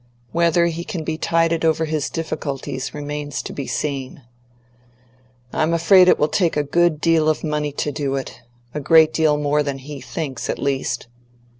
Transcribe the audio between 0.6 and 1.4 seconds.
he can be